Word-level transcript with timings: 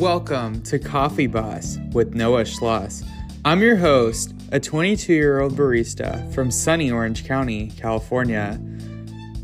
Welcome 0.00 0.62
to 0.62 0.78
Coffee 0.78 1.26
Boss 1.26 1.76
with 1.92 2.14
Noah 2.14 2.44
Shloss. 2.44 3.06
I'm 3.44 3.60
your 3.60 3.76
host, 3.76 4.34
a 4.50 4.58
22 4.58 5.12
year 5.12 5.40
old 5.40 5.54
barista 5.58 6.32
from 6.32 6.50
sunny 6.50 6.90
Orange 6.90 7.26
County, 7.26 7.70
California. 7.76 8.58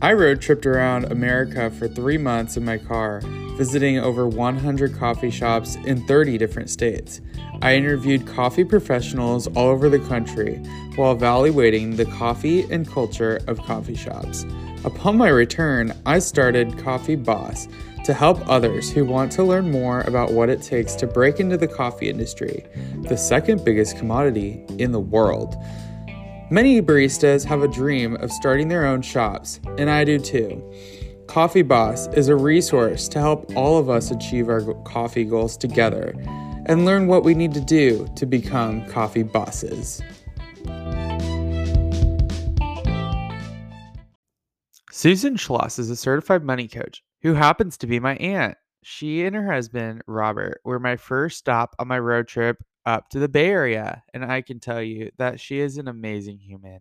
I 0.00 0.14
road 0.14 0.40
tripped 0.40 0.64
around 0.64 1.12
America 1.12 1.68
for 1.72 1.88
three 1.88 2.16
months 2.16 2.56
in 2.56 2.64
my 2.64 2.78
car, 2.78 3.20
visiting 3.58 3.98
over 3.98 4.26
100 4.26 4.98
coffee 4.98 5.30
shops 5.30 5.76
in 5.84 6.06
30 6.06 6.38
different 6.38 6.70
states. 6.70 7.20
I 7.60 7.76
interviewed 7.76 8.26
coffee 8.26 8.64
professionals 8.64 9.48
all 9.48 9.68
over 9.68 9.90
the 9.90 10.00
country 10.08 10.56
while 10.94 11.12
evaluating 11.12 11.96
the 11.96 12.06
coffee 12.06 12.62
and 12.72 12.88
culture 12.88 13.40
of 13.46 13.58
coffee 13.58 13.94
shops. 13.94 14.46
Upon 14.84 15.16
my 15.16 15.28
return, 15.28 15.92
I 16.04 16.18
started 16.20 16.78
Coffee 16.78 17.16
Boss 17.16 17.68
to 18.04 18.14
help 18.14 18.48
others 18.48 18.90
who 18.90 19.04
want 19.04 19.32
to 19.32 19.42
learn 19.42 19.70
more 19.70 20.02
about 20.02 20.32
what 20.32 20.48
it 20.48 20.62
takes 20.62 20.94
to 20.94 21.06
break 21.06 21.40
into 21.40 21.56
the 21.56 21.66
coffee 21.66 22.08
industry, 22.08 22.64
the 23.08 23.16
second 23.16 23.64
biggest 23.64 23.96
commodity 23.96 24.64
in 24.78 24.92
the 24.92 25.00
world. 25.00 25.56
Many 26.50 26.80
baristas 26.80 27.44
have 27.44 27.62
a 27.62 27.68
dream 27.68 28.14
of 28.16 28.30
starting 28.30 28.68
their 28.68 28.86
own 28.86 29.02
shops, 29.02 29.58
and 29.78 29.90
I 29.90 30.04
do 30.04 30.20
too. 30.20 30.62
Coffee 31.26 31.62
Boss 31.62 32.06
is 32.08 32.28
a 32.28 32.36
resource 32.36 33.08
to 33.08 33.18
help 33.18 33.50
all 33.56 33.78
of 33.78 33.90
us 33.90 34.12
achieve 34.12 34.48
our 34.48 34.62
coffee 34.84 35.24
goals 35.24 35.56
together 35.56 36.14
and 36.66 36.84
learn 36.84 37.08
what 37.08 37.24
we 37.24 37.34
need 37.34 37.52
to 37.54 37.60
do 37.60 38.06
to 38.14 38.26
become 38.26 38.86
coffee 38.86 39.24
bosses. 39.24 40.00
Susan 45.06 45.36
Shloss 45.36 45.78
is 45.78 45.88
a 45.88 45.94
certified 45.94 46.42
money 46.42 46.66
coach 46.66 47.00
who 47.22 47.34
happens 47.34 47.76
to 47.76 47.86
be 47.86 48.00
my 48.00 48.16
aunt. 48.16 48.56
She 48.82 49.24
and 49.24 49.36
her 49.36 49.52
husband, 49.52 50.02
Robert, 50.08 50.60
were 50.64 50.80
my 50.80 50.96
first 50.96 51.38
stop 51.38 51.76
on 51.78 51.86
my 51.86 52.00
road 52.00 52.26
trip 52.26 52.56
up 52.86 53.08
to 53.10 53.20
the 53.20 53.28
Bay 53.28 53.46
Area, 53.50 54.02
and 54.12 54.24
I 54.24 54.42
can 54.42 54.58
tell 54.58 54.82
you 54.82 55.12
that 55.18 55.38
she 55.38 55.60
is 55.60 55.78
an 55.78 55.86
amazing 55.86 56.40
human. 56.40 56.80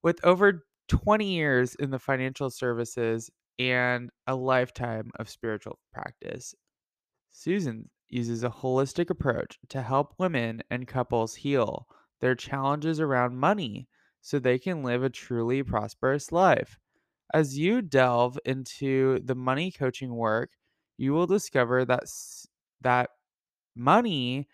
With 0.00 0.24
over 0.24 0.64
20 0.86 1.26
years 1.26 1.74
in 1.74 1.90
the 1.90 1.98
financial 1.98 2.50
services 2.50 3.28
and 3.58 4.10
a 4.28 4.36
lifetime 4.36 5.10
of 5.18 5.28
spiritual 5.28 5.80
practice, 5.92 6.54
Susan 7.32 7.90
uses 8.08 8.44
a 8.44 8.48
holistic 8.48 9.10
approach 9.10 9.58
to 9.70 9.82
help 9.82 10.14
women 10.20 10.62
and 10.70 10.86
couples 10.86 11.34
heal 11.34 11.88
their 12.20 12.36
challenges 12.36 13.00
around 13.00 13.36
money 13.36 13.88
so 14.20 14.38
they 14.38 14.60
can 14.60 14.84
live 14.84 15.02
a 15.02 15.10
truly 15.10 15.64
prosperous 15.64 16.30
life. 16.30 16.78
As 17.34 17.58
you 17.58 17.82
delve 17.82 18.38
into 18.44 19.20
the 19.20 19.34
money 19.34 19.70
coaching 19.72 20.14
work, 20.14 20.50
you 20.96 21.12
will 21.12 21.26
discover 21.26 21.84
that 21.84 22.04
that 22.82 23.10
money 23.76 24.48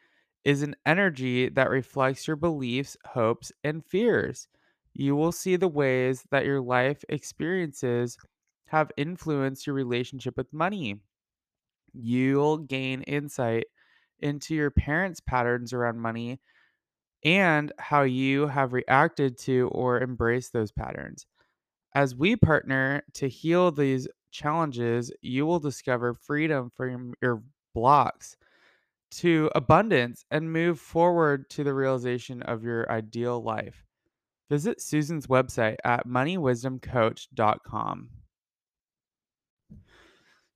is 0.44 0.62
an 0.62 0.76
energy 0.86 1.48
that 1.50 1.70
reflects 1.70 2.26
your 2.26 2.36
beliefs, 2.36 2.96
hopes, 3.06 3.52
and 3.64 3.84
fears. 3.84 4.48
You 4.94 5.16
will 5.16 5.32
see 5.32 5.56
the 5.56 5.68
ways 5.68 6.24
that 6.30 6.46
your 6.46 6.60
life 6.60 7.04
experiences 7.08 8.18
have 8.66 8.92
influenced 8.96 9.66
your 9.66 9.74
relationship 9.74 10.36
with 10.36 10.52
money. 10.52 11.00
You'll 11.94 12.58
gain 12.58 13.02
insight 13.02 13.66
into 14.20 14.54
your 14.54 14.70
parents' 14.70 15.20
patterns 15.20 15.72
around 15.72 16.00
money 16.00 16.40
and 17.24 17.72
how 17.78 18.02
you 18.02 18.48
have 18.48 18.72
reacted 18.72 19.38
to 19.40 19.68
or 19.72 20.02
embraced 20.02 20.52
those 20.52 20.72
patterns. 20.72 21.26
As 21.96 22.14
we 22.14 22.36
partner 22.36 23.02
to 23.14 23.26
heal 23.26 23.72
these 23.72 24.06
challenges, 24.30 25.10
you 25.22 25.46
will 25.46 25.58
discover 25.58 26.12
freedom 26.12 26.70
from 26.76 27.14
your 27.22 27.42
blocks 27.74 28.36
to 29.12 29.50
abundance 29.54 30.26
and 30.30 30.52
move 30.52 30.78
forward 30.78 31.48
to 31.48 31.64
the 31.64 31.72
realization 31.72 32.42
of 32.42 32.62
your 32.62 32.92
ideal 32.92 33.42
life. 33.42 33.82
Visit 34.50 34.82
Susan's 34.82 35.26
website 35.26 35.76
at 35.84 36.06
moneywisdomcoach.com. 36.06 38.10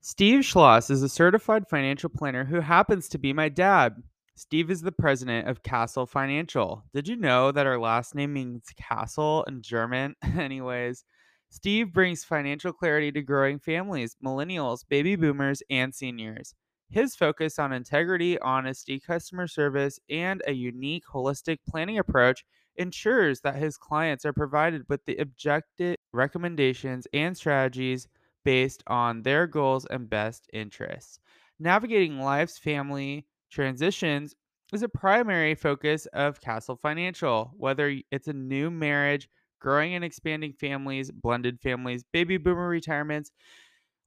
Steve 0.02 0.40
Shloss 0.40 0.90
is 0.90 1.02
a 1.02 1.08
certified 1.08 1.66
financial 1.70 2.10
planner 2.10 2.44
who 2.44 2.60
happens 2.60 3.08
to 3.08 3.16
be 3.16 3.32
my 3.32 3.48
dad. 3.48 3.94
Steve 4.34 4.70
is 4.70 4.82
the 4.82 4.92
president 4.92 5.48
of 5.48 5.62
Castle 5.62 6.04
Financial. 6.04 6.84
Did 6.92 7.08
you 7.08 7.16
know 7.16 7.50
that 7.50 7.66
our 7.66 7.78
last 7.78 8.14
name 8.14 8.34
means 8.34 8.66
castle 8.76 9.42
in 9.48 9.62
German? 9.62 10.16
Anyways, 10.38 11.02
Steve 11.50 11.92
brings 11.92 12.22
financial 12.22 12.72
clarity 12.72 13.10
to 13.10 13.22
growing 13.22 13.58
families, 13.58 14.16
millennials, 14.24 14.84
baby 14.88 15.16
boomers, 15.16 15.62
and 15.68 15.92
seniors. 15.92 16.54
His 16.88 17.16
focus 17.16 17.58
on 17.58 17.72
integrity, 17.72 18.38
honesty, 18.38 19.00
customer 19.00 19.46
service, 19.46 19.98
and 20.08 20.42
a 20.46 20.52
unique 20.52 21.04
holistic 21.12 21.58
planning 21.68 21.98
approach 21.98 22.44
ensures 22.76 23.40
that 23.40 23.56
his 23.56 23.76
clients 23.76 24.24
are 24.24 24.32
provided 24.32 24.84
with 24.88 25.04
the 25.04 25.16
objective 25.16 25.96
recommendations 26.12 27.06
and 27.12 27.36
strategies 27.36 28.06
based 28.44 28.82
on 28.86 29.22
their 29.22 29.46
goals 29.46 29.86
and 29.86 30.08
best 30.08 30.48
interests. 30.52 31.18
Navigating 31.58 32.20
life's 32.20 32.58
family 32.58 33.26
transitions 33.50 34.34
is 34.72 34.82
a 34.82 34.88
primary 34.88 35.54
focus 35.56 36.06
of 36.06 36.40
Castle 36.40 36.76
Financial, 36.76 37.52
whether 37.56 37.96
it's 38.10 38.28
a 38.28 38.32
new 38.32 38.70
marriage, 38.70 39.28
growing 39.60 39.94
and 39.94 40.04
expanding 40.04 40.52
families, 40.52 41.10
blended 41.10 41.60
families, 41.60 42.04
baby 42.12 42.36
boomer 42.36 42.68
retirements, 42.68 43.30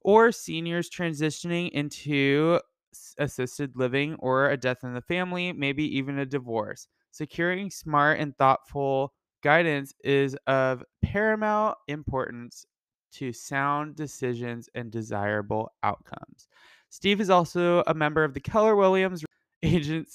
or 0.02 0.32
seniors 0.32 0.90
transitioning 0.90 1.70
into 1.70 2.60
assisted 3.18 3.76
living 3.76 4.14
or 4.18 4.50
a 4.50 4.56
death 4.56 4.84
in 4.84 4.94
the 4.94 5.00
family, 5.00 5.52
maybe 5.52 5.96
even 5.96 6.18
a 6.18 6.26
divorce. 6.26 6.86
Securing 7.10 7.70
smart 7.70 8.18
and 8.18 8.36
thoughtful 8.36 9.12
guidance 9.42 9.94
is 10.02 10.36
of 10.46 10.82
paramount 11.02 11.76
importance 11.88 12.66
to 13.12 13.32
sound 13.32 13.94
decisions 13.94 14.68
and 14.74 14.90
desirable 14.90 15.72
outcomes. 15.82 16.48
Steve 16.90 17.20
is 17.20 17.30
also 17.30 17.82
a 17.86 17.94
member 17.94 18.24
of 18.24 18.34
the 18.34 18.40
Keller 18.40 18.76
Williams 18.76 19.24
Agent 19.62 20.08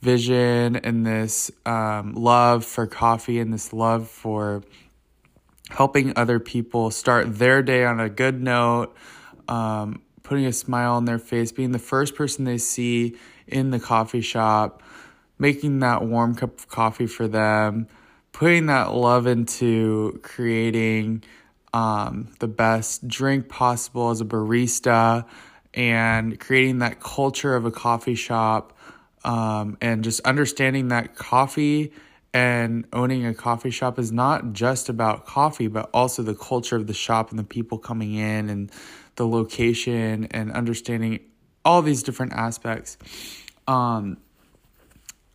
vision 0.00 0.76
and 0.76 1.06
this 1.06 1.50
um, 1.66 2.14
love 2.14 2.64
for 2.64 2.86
coffee 2.86 3.38
and 3.40 3.52
this 3.52 3.74
love 3.74 4.08
for 4.08 4.62
helping 5.68 6.12
other 6.16 6.38
people 6.38 6.90
start 6.90 7.38
their 7.38 7.62
day 7.62 7.84
on 7.84 8.00
a 8.00 8.08
good 8.08 8.40
note, 8.40 8.96
um, 9.48 10.00
putting 10.22 10.46
a 10.46 10.52
smile 10.52 10.94
on 10.94 11.04
their 11.04 11.18
face, 11.18 11.52
being 11.52 11.72
the 11.72 11.78
first 11.78 12.14
person 12.14 12.44
they 12.44 12.58
see 12.58 13.16
in 13.46 13.70
the 13.70 13.80
coffee 13.80 14.22
shop, 14.22 14.82
making 15.38 15.80
that 15.80 16.02
warm 16.02 16.34
cup 16.34 16.58
of 16.58 16.68
coffee 16.68 17.06
for 17.06 17.28
them, 17.28 17.86
putting 18.32 18.66
that 18.66 18.94
love 18.94 19.26
into 19.26 20.18
creating 20.22 21.22
um, 21.74 22.28
the 22.38 22.46
best 22.46 23.06
drink 23.08 23.48
possible 23.48 24.10
as 24.10 24.20
a 24.20 24.24
barista 24.24 25.26
and 25.74 26.38
creating 26.38 26.78
that 26.78 27.00
culture 27.00 27.56
of 27.56 27.66
a 27.66 27.70
coffee 27.72 28.14
shop 28.14 28.78
um, 29.24 29.76
and 29.80 30.04
just 30.04 30.20
understanding 30.20 30.88
that 30.88 31.16
coffee 31.16 31.92
and 32.32 32.86
owning 32.92 33.26
a 33.26 33.34
coffee 33.34 33.70
shop 33.70 33.98
is 33.98 34.12
not 34.12 34.52
just 34.52 34.88
about 34.88 35.26
coffee, 35.26 35.66
but 35.66 35.90
also 35.92 36.22
the 36.22 36.34
culture 36.34 36.76
of 36.76 36.86
the 36.86 36.94
shop 36.94 37.30
and 37.30 37.38
the 37.38 37.44
people 37.44 37.78
coming 37.78 38.14
in 38.14 38.48
and 38.48 38.70
the 39.16 39.26
location 39.26 40.26
and 40.26 40.52
understanding 40.52 41.20
all 41.64 41.82
these 41.82 42.04
different 42.04 42.34
aspects. 42.34 42.98
Um, 43.66 44.18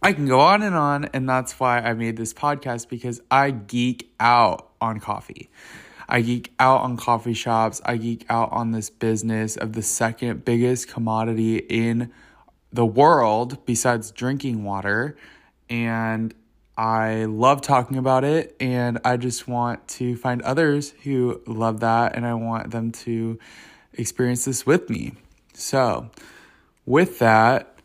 I 0.01 0.13
can 0.13 0.27
go 0.27 0.39
on 0.39 0.61
and 0.61 0.75
on, 0.75 1.05
and 1.05 1.27
that's 1.27 1.59
why 1.59 1.79
I 1.79 1.93
made 1.93 2.15
this 2.15 2.33
podcast 2.33 2.87
because 2.87 3.21
I 3.29 3.51
geek 3.51 4.13
out 4.21 4.69
on 4.79 5.01
coffee. 5.01 5.49
I 6.09 6.21
geek 6.21 6.51
out 6.59 6.81
on 6.81 6.97
coffee 6.97 7.35
shops. 7.35 7.81
I 7.85 7.97
geek 7.97 8.25
out 8.29 8.51
on 8.51 8.71
this 8.71 8.89
business 8.89 9.55
of 9.55 9.73
the 9.73 9.83
second 9.83 10.43
biggest 10.43 10.87
commodity 10.87 11.57
in 11.57 12.11
the 12.73 12.85
world 12.85 13.63
besides 13.65 14.09
drinking 14.11 14.63
water. 14.63 15.15
And 15.69 16.33
I 16.75 17.25
love 17.25 17.61
talking 17.61 17.97
about 17.97 18.23
it, 18.23 18.55
and 18.59 18.99
I 19.03 19.17
just 19.17 19.49
want 19.49 19.85
to 19.89 20.15
find 20.15 20.41
others 20.43 20.91
who 21.03 21.41
love 21.45 21.81
that, 21.81 22.15
and 22.15 22.25
I 22.25 22.33
want 22.35 22.71
them 22.71 22.93
to 23.03 23.37
experience 23.93 24.45
this 24.45 24.65
with 24.65 24.89
me. 24.89 25.11
So, 25.53 26.09
with 26.85 27.19
that, 27.19 27.75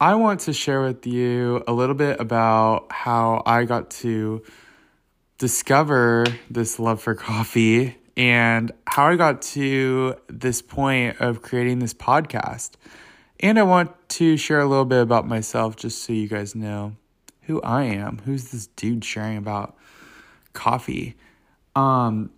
I 0.00 0.14
want 0.14 0.40
to 0.40 0.52
share 0.52 0.82
with 0.82 1.04
you 1.04 1.64
a 1.66 1.72
little 1.72 1.96
bit 1.96 2.20
about 2.20 2.92
how 2.92 3.42
I 3.44 3.64
got 3.64 3.90
to 3.90 4.44
discover 5.44 6.24
this 6.48 6.78
love 6.78 7.02
for 7.02 7.14
coffee 7.14 7.98
and 8.16 8.72
how 8.86 9.08
I 9.08 9.16
got 9.16 9.42
to 9.42 10.14
this 10.26 10.62
point 10.62 11.20
of 11.20 11.42
creating 11.42 11.80
this 11.80 11.92
podcast. 11.92 12.70
And 13.40 13.58
I 13.58 13.62
want 13.64 13.90
to 14.08 14.38
share 14.38 14.60
a 14.60 14.64
little 14.64 14.86
bit 14.86 15.02
about 15.02 15.28
myself 15.28 15.76
just 15.76 16.02
so 16.02 16.14
you 16.14 16.28
guys 16.28 16.54
know 16.54 16.96
who 17.42 17.60
I 17.60 17.82
am. 17.82 18.22
Who's 18.24 18.52
this 18.52 18.68
dude 18.68 19.04
sharing 19.04 19.36
about 19.36 19.76
coffee? 20.54 21.14
Um, 21.76 22.30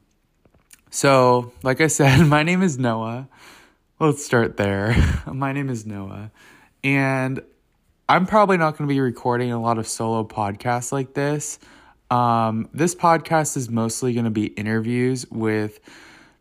so, 0.91 1.53
like 1.63 1.81
I 1.81 1.87
said, 1.87 2.23
my 2.27 2.43
name 2.43 2.61
is 2.61 2.77
Noah. 2.77 3.29
Let's 4.01 4.25
start 4.25 4.57
there. 4.57 4.97
my 5.33 5.53
name 5.53 5.71
is 5.71 5.87
Noah. 5.87 6.33
And 6.83 7.41
I'm 8.09 8.27
probably 8.27 8.57
not 8.57 8.77
going 8.77 8.89
to 8.89 8.93
be 8.93 8.99
recording 8.99 9.53
a 9.53 9.63
lot 9.63 9.79
of 9.79 9.87
solo 9.87 10.25
podcasts 10.25 10.91
like 10.91 11.15
this. 11.15 11.61
Um, 12.11 12.69
this 12.73 12.95
podcast 12.95 13.57
is 13.57 13.69
mostly 13.69 14.13
going 14.13 14.25
to 14.25 14.31
be 14.31 14.47
interviews 14.47 15.27
with 15.31 15.81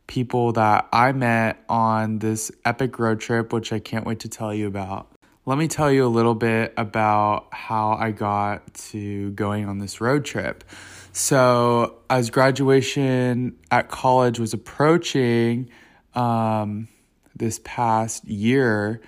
people 0.08 0.52
that 0.54 0.88
I 0.94 1.12
met 1.12 1.64
on 1.68 2.20
this 2.20 2.52
epic 2.64 3.00
road 3.00 3.20
trip, 3.20 3.52
which 3.52 3.74
I 3.74 3.80
can't 3.80 4.06
wait 4.06 4.20
to 4.20 4.30
tell 4.30 4.54
you 4.54 4.68
about 4.68 5.16
let 5.48 5.60
me 5.60 5.68
tell 5.68 5.92
you 5.92 6.06
a 6.06 6.10
little 6.10 6.34
bit 6.34 6.74
about 6.76 7.48
how 7.52 7.94
I 7.94 8.12
got 8.12 8.74
to 8.90 9.30
going 9.32 9.68
on 9.68 9.78
this 9.78 10.02
road 10.02 10.26
trip. 10.26 10.64
So, 11.12 12.00
as 12.10 12.30
graduation 12.32 13.56
at 13.70 13.90
college 13.90 14.40
was 14.40 14.54
approaching 14.54 15.70
um, 16.16 16.88
this 17.36 17.62
past 17.64 18.26
year, 18.26 19.02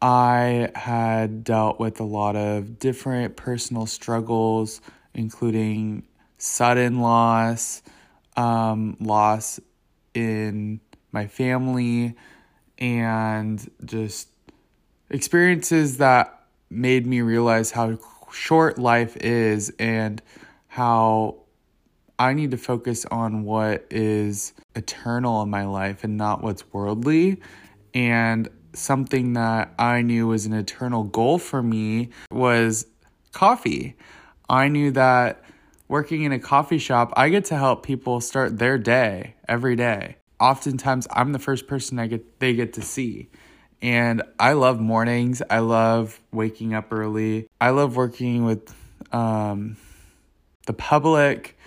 I 0.00 0.70
had 0.74 1.44
dealt 1.44 1.78
with 1.78 2.00
a 2.00 2.04
lot 2.04 2.34
of 2.34 2.78
different 2.78 3.36
personal 3.36 3.86
struggles, 3.86 4.80
including 5.14 6.06
sudden 6.38 7.00
loss, 7.00 7.82
um, 8.36 8.96
loss 9.00 9.60
in 10.14 10.80
my 11.12 11.26
family, 11.26 12.14
and 12.78 13.70
just 13.84 14.28
experiences 15.10 15.98
that 15.98 16.46
made 16.70 17.06
me 17.06 17.20
realize 17.20 17.70
how 17.70 17.98
short 18.32 18.78
life 18.78 19.16
is 19.18 19.72
and 19.78 20.20
how 20.66 21.36
I 22.18 22.32
need 22.32 22.50
to 22.50 22.56
focus 22.56 23.04
on 23.06 23.44
what 23.44 23.86
is 23.90 24.52
eternal 24.74 25.42
in 25.42 25.50
my 25.50 25.64
life 25.64 26.04
and 26.04 26.16
not 26.16 26.42
what's 26.42 26.64
worldly. 26.72 27.40
And 27.92 28.48
something 28.72 29.34
that 29.34 29.72
I 29.78 30.02
knew 30.02 30.28
was 30.28 30.46
an 30.46 30.52
eternal 30.52 31.04
goal 31.04 31.38
for 31.38 31.62
me 31.62 32.10
was 32.30 32.86
coffee. 33.32 33.96
I 34.48 34.68
knew 34.68 34.90
that 34.92 35.42
working 35.88 36.22
in 36.22 36.32
a 36.32 36.38
coffee 36.38 36.78
shop, 36.78 37.12
I 37.16 37.28
get 37.28 37.46
to 37.46 37.56
help 37.56 37.84
people 37.84 38.20
start 38.20 38.58
their 38.58 38.78
day 38.78 39.34
every 39.48 39.76
day. 39.76 40.16
Oftentimes, 40.40 41.06
I'm 41.10 41.32
the 41.32 41.38
first 41.38 41.66
person 41.66 41.98
I 41.98 42.06
get 42.06 42.40
they 42.40 42.54
get 42.54 42.74
to 42.74 42.82
see. 42.82 43.30
And 43.80 44.22
I 44.38 44.54
love 44.54 44.80
mornings. 44.80 45.42
I 45.50 45.58
love 45.58 46.20
waking 46.32 46.74
up 46.74 46.92
early. 46.92 47.48
I 47.60 47.70
love 47.70 47.96
working 47.96 48.44
with 48.44 48.74
um, 49.12 49.76
the 50.66 50.72
public. 50.72 51.58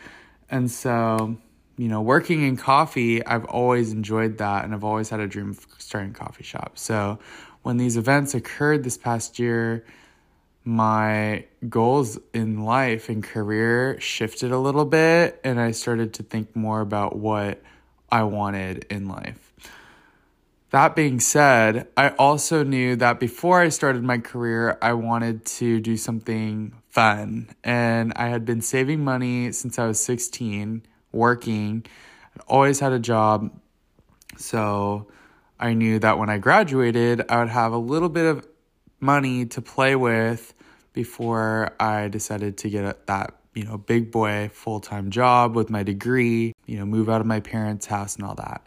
And 0.50 0.69
so, 0.69 1.38
you 1.77 1.88
know, 1.88 2.01
working 2.01 2.44
in 2.44 2.57
coffee, 2.57 3.25
I've 3.25 3.45
always 3.45 3.91
enjoyed 3.91 4.39
that. 4.39 4.65
And 4.65 4.74
I've 4.74 4.83
always 4.83 5.09
had 5.09 5.19
a 5.19 5.27
dream 5.27 5.51
of 5.51 5.65
starting 5.77 6.12
a 6.12 6.13
coffee 6.13 6.44
shop. 6.44 6.77
So 6.77 7.19
when 7.62 7.77
these 7.77 7.97
events 7.97 8.33
occurred 8.33 8.83
this 8.83 8.97
past 8.97 9.38
year, 9.39 9.85
my 10.67 11.45
goals 11.69 12.19
in 12.33 12.65
life 12.65 13.07
and 13.07 13.23
career 13.23 13.97
shifted 14.01 14.51
a 14.51 14.59
little 14.59 14.83
bit. 14.83 15.39
And 15.45 15.61
I 15.61 15.71
started 15.71 16.15
to 16.15 16.23
think 16.23 16.57
more 16.57 16.81
about 16.81 17.15
what 17.15 17.63
I 18.11 18.23
wanted 18.23 18.85
in 18.89 19.07
life. 19.07 19.53
That 20.71 20.93
being 20.93 21.21
said, 21.21 21.87
I 21.95 22.09
also 22.09 22.65
knew 22.65 22.97
that 22.97 23.17
before 23.17 23.61
I 23.61 23.69
started 23.69 24.03
my 24.03 24.17
career, 24.17 24.77
I 24.81 24.91
wanted 24.91 25.45
to 25.45 25.79
do 25.79 25.95
something 25.95 26.73
fun. 26.89 27.47
And 27.63 28.11
I 28.17 28.27
had 28.27 28.43
been 28.43 28.61
saving 28.61 29.05
money 29.05 29.53
since 29.53 29.79
I 29.79 29.87
was 29.87 30.01
16, 30.01 30.86
working, 31.13 31.86
I'd 32.36 32.41
always 32.45 32.81
had 32.81 32.91
a 32.91 33.00
job. 33.00 33.57
So 34.36 35.07
I 35.57 35.74
knew 35.74 36.00
that 36.00 36.19
when 36.19 36.29
I 36.29 36.39
graduated, 36.39 37.24
I 37.29 37.39
would 37.39 37.50
have 37.50 37.71
a 37.71 37.77
little 37.77 38.09
bit 38.09 38.25
of 38.25 38.45
money 39.00 39.45
to 39.45 39.62
play 39.62 39.95
with 39.95 40.53
before 40.98 41.75
I 41.80 42.08
decided 42.08 42.58
to 42.58 42.72
get 42.72 43.06
that, 43.06 43.36
you 43.54 43.63
know, 43.63 43.77
big 43.77 44.10
boy 44.10 44.50
full 44.51 44.80
time 44.80 45.12
job 45.12 45.56
with 45.56 45.70
my 45.70 45.84
degree, 45.84 46.56
you 46.66 46.80
know, 46.80 46.88
move 46.88 47.08
out 47.08 47.22
of 47.22 47.27
my 47.27 47.39
parents' 47.39 47.86
house 47.86 48.16
and 48.16 48.25
all 48.25 48.34
that. 48.34 48.66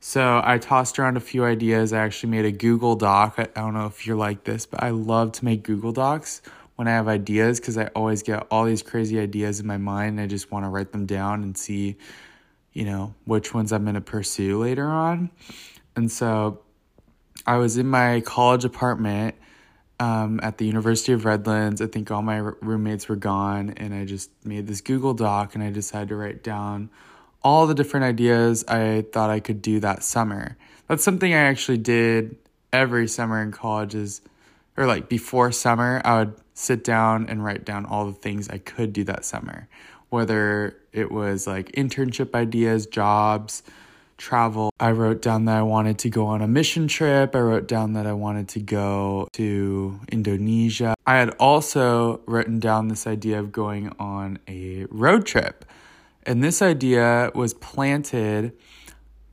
So 0.00 0.40
I 0.42 0.56
tossed 0.56 0.98
around 0.98 1.18
a 1.18 1.20
few 1.20 1.44
ideas. 1.44 1.92
I 1.92 1.98
actually 1.98 2.30
made 2.30 2.46
a 2.46 2.50
Google 2.50 2.96
Doc. 2.96 3.34
I, 3.36 3.44
don't 3.54 3.74
know 3.74 3.84
if 3.84 4.06
you're 4.06 4.16
like 4.16 4.44
this, 4.44 4.64
but 4.64 4.82
I 4.82 4.88
love 4.88 5.32
to 5.32 5.44
make 5.44 5.64
Google 5.64 5.92
Docs 5.92 6.40
when 6.76 6.88
I 6.88 6.92
have 6.92 7.08
ideas 7.08 7.60
because 7.60 7.76
I 7.76 7.88
always 7.88 8.22
get 8.22 8.46
all 8.50 8.64
these 8.64 8.82
crazy 8.82 9.20
ideas 9.20 9.60
in 9.60 9.66
my 9.66 9.76
mind 9.76 10.12
and 10.12 10.20
I 10.20 10.26
just 10.26 10.50
want 10.50 10.64
to 10.64 10.70
write 10.70 10.92
them 10.92 11.04
down 11.04 11.42
and 11.42 11.58
see, 11.58 11.98
you 12.72 12.86
know, 12.86 13.14
which 13.26 13.52
ones 13.52 13.70
I'm 13.70 13.82
going 13.82 13.96
to 13.96 14.00
pursue 14.00 14.62
later 14.62 14.86
on. 14.86 15.30
And 15.94 16.10
so 16.10 16.62
I 17.46 17.58
was 17.58 17.76
in 17.76 17.86
my 17.86 18.22
college 18.22 18.64
apartment 18.64 19.34
um, 19.98 20.40
at 20.42 20.58
the 20.58 20.66
University 20.66 21.12
of 21.12 21.24
Redlands. 21.24 21.80
I 21.80 21.86
think 21.86 22.10
all 22.10 22.22
my 22.22 22.38
roommates 22.38 23.08
were 23.08 23.16
gone, 23.16 23.74
and 23.76 23.94
I 23.94 24.04
just 24.04 24.30
made 24.44 24.66
this 24.66 24.80
Google 24.80 25.14
Doc 25.14 25.54
and 25.54 25.62
I 25.62 25.70
decided 25.70 26.08
to 26.10 26.16
write 26.16 26.42
down 26.42 26.90
all 27.42 27.66
the 27.66 27.74
different 27.74 28.04
ideas 28.04 28.64
I 28.66 29.06
thought 29.12 29.30
I 29.30 29.40
could 29.40 29.62
do 29.62 29.80
that 29.80 30.02
summer. 30.02 30.56
That's 30.88 31.04
something 31.04 31.32
I 31.32 31.38
actually 31.38 31.78
did 31.78 32.36
every 32.72 33.08
summer 33.08 33.40
in 33.42 33.52
college 33.52 33.94
is 33.94 34.20
or 34.76 34.86
like 34.86 35.08
before 35.08 35.52
summer, 35.52 36.02
I 36.04 36.18
would 36.18 36.34
sit 36.54 36.84
down 36.84 37.28
and 37.28 37.44
write 37.44 37.64
down 37.64 37.86
all 37.86 38.06
the 38.06 38.12
things 38.12 38.48
I 38.48 38.58
could 38.58 38.92
do 38.92 39.04
that 39.04 39.24
summer. 39.24 39.68
Whether 40.10 40.76
it 40.92 41.10
was 41.10 41.46
like 41.46 41.72
internship 41.72 42.34
ideas, 42.34 42.86
jobs, 42.86 43.62
travel. 44.16 44.72
I 44.80 44.92
wrote 44.92 45.22
down 45.22 45.44
that 45.46 45.56
I 45.56 45.62
wanted 45.62 45.98
to 46.00 46.10
go 46.10 46.26
on 46.26 46.42
a 46.42 46.48
mission 46.48 46.88
trip. 46.88 47.34
I 47.34 47.40
wrote 47.40 47.68
down 47.68 47.92
that 47.94 48.06
I 48.06 48.12
wanted 48.12 48.48
to 48.50 48.60
go 48.60 49.28
to 49.32 50.00
Indonesia. 50.10 50.94
I 51.06 51.16
had 51.16 51.30
also 51.38 52.20
written 52.26 52.58
down 52.60 52.88
this 52.88 53.06
idea 53.06 53.38
of 53.38 53.52
going 53.52 53.92
on 53.98 54.38
a 54.48 54.86
road 54.90 55.26
trip. 55.26 55.64
And 56.24 56.42
this 56.42 56.60
idea 56.60 57.30
was 57.34 57.54
planted 57.54 58.52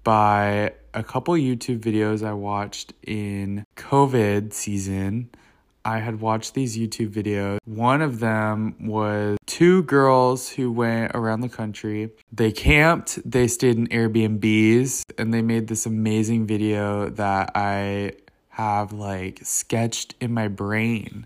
by 0.04 0.74
a 0.94 1.04
couple 1.04 1.34
YouTube 1.34 1.80
videos 1.80 2.25
I 2.25 2.34
watched 2.34 2.94
in 3.02 3.66
COVID 3.75 4.54
season 4.54 5.30
I 5.86 6.00
had 6.00 6.22
watched 6.22 6.54
these 6.54 6.78
YouTube 6.78 7.10
videos. 7.10 7.58
One 7.66 8.02
of 8.02 8.20
them 8.20 8.75
was 8.80 9.38
two 9.46 9.84
girls 9.84 10.50
who 10.50 10.72
went 10.72 11.12
around 11.13 11.42
the 11.42 11.50
country. 11.50 12.12
They 12.32 12.52
camped, 12.52 13.20
they 13.30 13.48
stayed 13.48 13.78
in 13.78 13.88
Airbnbs, 13.88 15.04
and 15.18 15.34
they 15.34 15.42
made 15.42 15.68
this 15.68 15.86
amazing 15.86 16.48
video 16.48 17.10
that 17.10 17.52
I 17.56 18.13
have 18.50 18.94
like 18.94 19.40
sketched 19.44 20.16
in 20.22 20.34
my 20.34 20.48
brain. 20.48 21.25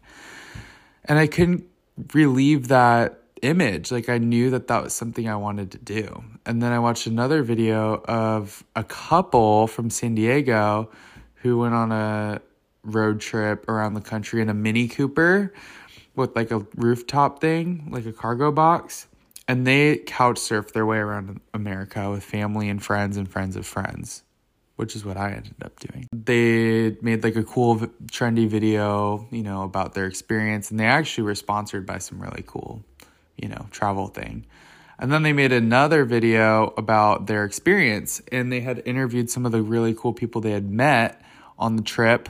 And 1.06 1.20
I 1.20 1.28
couldn't 1.28 1.66
relieve 2.14 2.68
that 2.70 3.22
image. 3.42 3.92
Like 3.92 4.10
I 4.10 4.18
knew 4.18 4.50
that 4.50 4.68
that 4.68 4.84
was 4.84 4.94
something 4.94 5.28
I 5.30 5.36
wanted 5.36 5.72
to 5.72 5.78
do. 5.78 6.24
And 6.46 6.62
then 6.62 6.72
I 6.72 6.80
watched 6.80 7.08
another 7.08 7.44
video 7.44 8.02
of 8.08 8.64
a 8.76 8.84
couple 8.84 9.68
from 9.68 9.90
San 9.90 10.16
Diego 10.16 10.90
who 11.36 11.60
went 11.60 11.76
on 11.76 11.92
a 11.92 12.42
road 12.88 13.20
trip 13.20 13.68
around 13.70 13.94
the 13.94 14.02
country 14.02 14.42
in 14.42 14.50
a 14.50 14.54
Mini 14.54 14.88
Cooper 14.88 15.54
with 16.16 16.36
like 16.36 16.52
a 16.52 16.66
rooftop 16.76 17.40
thing, 17.40 17.88
like 17.92 18.06
a 18.06 18.12
cargo 18.12 18.52
box. 18.52 19.08
And 19.48 19.66
they 19.66 19.98
couch 19.98 20.38
surfed 20.38 20.74
their 20.74 20.86
way 20.86 20.98
around 20.98 21.40
America 21.54 22.10
with 22.10 22.24
family 22.24 22.68
and 22.68 22.84
friends 22.84 23.16
and 23.16 23.30
friends 23.30 23.56
of 23.56 23.66
friends, 23.66 24.24
which 24.76 24.96
is 24.96 25.06
what 25.06 25.16
I 25.16 25.32
ended 25.32 25.56
up 25.64 25.80
doing. 25.80 26.08
They 26.12 26.98
made 27.02 27.24
like 27.24 27.38
a 27.38 27.44
cool, 27.44 27.78
trendy 28.12 28.48
video, 28.48 29.26
you 29.32 29.44
know, 29.44 29.64
about 29.64 29.94
their 29.94 30.06
experience. 30.06 30.70
And 30.70 30.80
they 30.80 30.86
actually 30.86 31.24
were 31.24 31.36
sponsored 31.36 31.86
by 31.86 32.00
some 32.00 32.22
really 32.22 32.44
cool, 32.46 32.84
you 33.38 33.48
know, 33.48 33.68
travel 33.72 34.08
thing. 34.08 34.46
And 35.00 35.12
then 35.12 35.24
they 35.24 35.34
made 35.34 35.52
another 35.52 36.06
video 36.06 36.74
about 36.76 37.28
their 37.28 37.46
experience 37.46 38.22
and 38.32 38.52
they 38.52 38.62
had 38.62 38.82
interviewed 38.86 39.30
some 39.30 39.46
of 39.46 39.52
the 39.52 39.62
really 39.62 39.94
cool 39.94 40.12
people 40.12 40.42
they 40.42 40.52
had 40.52 40.70
met 40.70 41.22
on 41.60 41.76
the 41.76 41.84
trip 41.84 42.30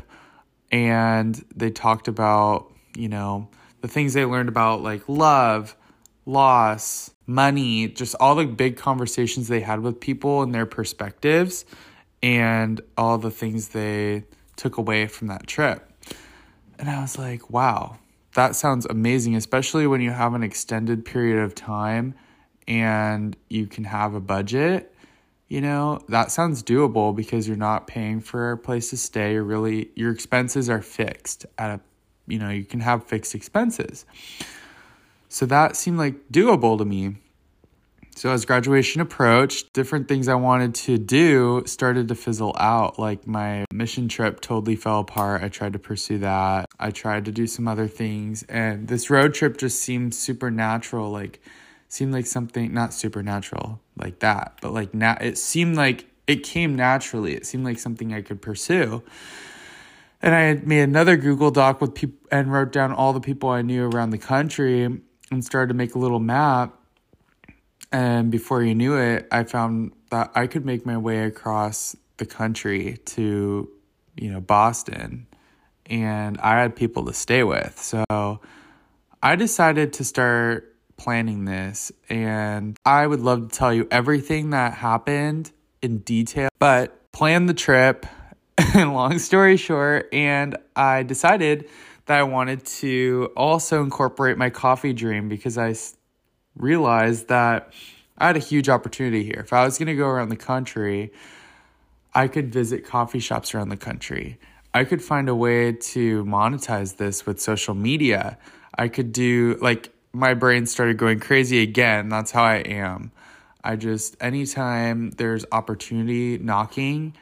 and 0.72 1.44
they 1.56 1.72
talked 1.72 2.08
about, 2.08 2.72
you 2.96 3.10
know, 3.10 3.50
the 3.82 3.88
things 3.88 4.14
they 4.14 4.26
learned 4.26 4.50
about 4.50 4.82
like 4.82 5.08
love, 5.08 5.76
loss, 6.26 7.12
money, 7.26 7.88
just 7.88 8.16
all 8.20 8.36
the 8.36 8.46
big 8.46 8.78
conversations 8.78 9.48
they 9.48 9.60
had 9.60 9.82
with 9.82 10.00
people 10.00 10.42
and 10.42 10.54
their 10.54 10.66
perspectives 10.66 11.66
and 12.22 12.82
all 12.98 13.18
the 13.18 13.32
things 13.32 13.70
they 13.70 14.24
took 14.56 14.78
away 14.78 15.08
from 15.08 15.28
that 15.28 15.46
trip. 15.48 15.92
And 16.80 16.90
I 16.90 17.02
was 17.02 17.18
like, 17.18 17.50
wow, 17.50 17.98
that 18.36 18.56
sounds 18.56 18.86
amazing, 18.86 19.36
especially 19.36 19.88
when 19.88 20.02
you 20.02 20.12
have 20.12 20.34
an 20.34 20.44
extended 20.44 21.06
period 21.06 21.44
of 21.44 21.56
time 21.56 22.16
and 22.68 23.36
you 23.50 23.68
can 23.68 23.86
have 23.86 24.14
a 24.14 24.20
budget 24.20 24.94
you 25.48 25.62
know, 25.62 26.02
that 26.10 26.32
sounds 26.32 26.62
doable 26.62 27.16
because 27.16 27.48
you're 27.48 27.58
not 27.58 27.88
paying 27.88 28.20
for 28.20 28.52
a 28.52 28.58
place 28.58 28.90
to 28.90 28.98
stay. 28.98 29.34
You're 29.34 29.44
really, 29.44 29.90
your 29.96 30.12
expenses 30.12 30.70
are 30.70 30.82
fixed 30.82 31.46
at 31.58 31.80
a, 31.80 31.80
you 32.28 32.38
know, 32.38 32.50
you 32.50 32.66
can 32.66 32.82
have 32.82 33.06
fixed 33.06 33.34
expenses. 33.34 34.06
So 35.30 35.46
that 35.46 35.76
seemed 35.76 35.98
like 35.98 36.30
doable 36.30 36.78
to 36.78 36.86
me. 36.86 37.16
So 38.16 38.32
as 38.32 38.46
graduation 38.46 39.00
approached, 39.00 39.72
different 39.74 40.08
things 40.08 40.28
I 40.28 40.36
wanted 40.36 40.74
to 40.76 40.98
do 40.98 41.64
started 41.68 42.08
to 42.08 42.16
fizzle 42.16 42.56
out. 42.58 42.98
Like 42.98 43.28
my 43.28 43.66
mission 43.72 44.10
trip 44.10 44.42
totally 44.42 44.76
fell 44.76 45.02
apart. 45.02 45.44
I 45.44 45.50
tried 45.50 45.74
to 45.74 45.80
pursue 45.80 46.18
that. 46.20 46.66
I 46.80 46.90
tried 46.92 47.26
to 47.26 47.32
do 47.32 47.46
some 47.46 47.68
other 47.68 47.88
things. 47.88 48.44
And 48.50 48.88
this 48.88 49.10
road 49.10 49.36
trip 49.36 49.58
just 49.58 49.80
seemed 49.80 50.16
supernatural. 50.16 51.12
Like, 51.12 51.40
seemed 51.88 52.14
like 52.14 52.26
something 52.26 52.74
not 52.74 52.94
supernatural 52.94 53.80
like 53.98 54.20
that, 54.20 54.58
but 54.62 54.74
like 54.74 54.94
now 54.94 55.18
it 55.20 55.38
seemed 55.38 55.76
like 55.76 56.06
it 56.28 56.44
came 56.44 56.76
naturally. 56.76 57.34
It 57.34 57.46
seemed 57.46 57.64
like 57.64 57.80
something 57.80 58.14
I 58.14 58.22
could 58.22 58.42
pursue. 58.42 59.04
And 60.22 60.36
I 60.36 60.42
had 60.42 60.68
made 60.68 60.82
another 60.82 61.16
Google 61.16 61.52
Doc 61.52 61.80
with 61.80 61.94
people 61.94 62.18
and 62.32 62.52
wrote 62.52 62.72
down 62.72 62.92
all 62.92 63.14
the 63.14 63.22
people 63.22 63.50
I 63.50 63.62
knew 63.62 63.86
around 63.86 64.10
the 64.10 64.18
country 64.18 64.84
and 64.84 65.46
started 65.46 65.70
to 65.70 65.74
make 65.74 65.96
a 65.96 66.00
little 66.00 66.20
map. 66.20 66.74
And 67.92 68.32
before 68.32 68.64
you 68.64 68.76
knew 68.76 68.98
it, 68.98 69.28
I 69.32 69.44
found 69.44 69.94
that 70.10 70.32
I 70.36 70.48
could 70.48 70.66
make 70.66 70.86
my 70.86 70.98
way 70.98 71.24
across 71.24 71.96
the 72.18 72.26
country 72.26 72.98
to, 73.06 73.70
you 74.18 74.32
know, 74.32 74.42
Boston. 74.42 75.28
And 75.86 76.38
I 76.40 76.60
had 76.60 76.76
people 76.76 77.06
to 77.06 77.14
stay 77.14 77.44
with. 77.44 77.80
So 77.80 78.42
I 79.24 79.36
decided 79.36 79.94
to 79.94 80.04
start 80.04 80.76
planning 80.98 81.46
this, 81.46 81.92
and 82.10 82.78
I 82.86 83.08
would 83.08 83.22
love 83.22 83.50
to 83.50 83.58
tell 83.58 83.74
you 83.74 83.88
everything 83.92 84.50
that 84.52 84.74
happened 84.74 85.52
in 85.82 86.00
detail, 86.00 86.50
but 86.60 87.12
plan 87.12 87.46
the 87.46 87.54
trip. 87.54 88.06
And 88.74 88.94
long 88.94 89.20
story 89.20 89.56
short, 89.56 90.10
and 90.12 90.58
I 90.76 91.04
decided 91.04 91.70
that 92.08 92.20
I 92.20 92.24
wanted 92.24 92.66
to 92.66 93.32
also 93.38 93.84
incorporate 93.84 94.38
my 94.38 94.50
coffee 94.50 94.94
dream 94.94 95.30
because 95.30 95.58
I 95.58 95.76
realized 96.56 97.28
that 97.28 97.72
I 98.18 98.28
had 98.28 98.36
a 98.36 98.40
huge 98.40 98.68
opportunity 98.68 99.24
here. 99.24 99.42
If 99.42 99.54
I 99.54 99.64
was 99.64 99.78
going 99.78 99.88
to 99.88 99.96
go 99.96 100.08
around 100.08 100.30
the 100.30 100.38
country, 100.38 101.12
I 102.16 102.28
could 102.28 102.52
visit 102.52 102.86
coffee 102.86 103.20
shops 103.20 103.54
around 103.54 103.70
the 103.70 103.78
country. 103.78 104.40
I 104.74 104.86
could 104.86 105.04
find 105.04 105.30
a 105.30 105.36
way 105.36 105.72
to 105.72 106.26
monetize 106.26 106.98
this 106.98 107.26
with 107.26 107.40
social 107.40 107.76
media. 107.76 108.38
I 108.76 108.88
could 108.88 109.12
do 109.12 109.58
like 109.62 109.92
my 110.18 110.34
brain 110.34 110.66
started 110.66 110.98
going 110.98 111.20
crazy 111.20 111.62
again. 111.62 112.10
That's 112.10 112.32
how 112.32 112.44
I 112.44 112.58
am. 112.58 113.12
I 113.64 113.76
just, 113.76 114.18
anytime 114.20 115.12
there's 115.12 115.46
opportunity 115.52 116.38
knocking, 116.38 117.16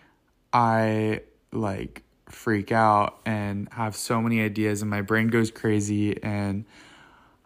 I 0.53 1.21
like 1.51 2.03
freak 2.29 2.71
out 2.71 3.19
and 3.25 3.67
have 3.73 3.95
so 3.95 4.21
many 4.21 4.41
ideas, 4.41 4.81
and 4.81 4.89
my 4.89 5.01
brain 5.01 5.27
goes 5.27 5.51
crazy. 5.51 6.21
And 6.23 6.65